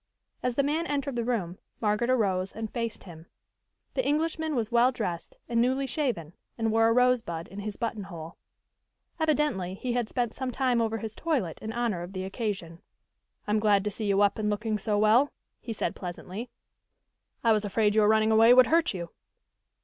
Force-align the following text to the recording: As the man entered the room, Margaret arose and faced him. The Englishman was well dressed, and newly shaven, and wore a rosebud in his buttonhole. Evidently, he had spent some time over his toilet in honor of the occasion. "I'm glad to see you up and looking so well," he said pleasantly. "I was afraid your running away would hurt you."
As 0.41 0.55
the 0.55 0.63
man 0.63 0.87
entered 0.87 1.15
the 1.15 1.23
room, 1.23 1.59
Margaret 1.79 2.09
arose 2.09 2.51
and 2.51 2.73
faced 2.73 3.03
him. 3.03 3.27
The 3.93 4.03
Englishman 4.03 4.55
was 4.55 4.71
well 4.71 4.91
dressed, 4.91 5.37
and 5.47 5.61
newly 5.61 5.85
shaven, 5.85 6.33
and 6.57 6.71
wore 6.71 6.87
a 6.87 6.91
rosebud 6.91 7.47
in 7.49 7.59
his 7.59 7.77
buttonhole. 7.77 8.35
Evidently, 9.19 9.75
he 9.75 9.93
had 9.93 10.09
spent 10.09 10.33
some 10.33 10.49
time 10.49 10.81
over 10.81 10.97
his 10.97 11.13
toilet 11.13 11.59
in 11.61 11.71
honor 11.71 12.01
of 12.01 12.13
the 12.13 12.23
occasion. 12.23 12.81
"I'm 13.45 13.59
glad 13.59 13.83
to 13.83 13.91
see 13.91 14.05
you 14.07 14.21
up 14.21 14.39
and 14.39 14.49
looking 14.49 14.79
so 14.79 14.97
well," 14.97 15.29
he 15.59 15.71
said 15.71 15.95
pleasantly. 15.95 16.49
"I 17.43 17.51
was 17.51 17.63
afraid 17.63 17.93
your 17.93 18.07
running 18.07 18.31
away 18.31 18.55
would 18.55 18.65
hurt 18.73 18.95
you." 18.95 19.11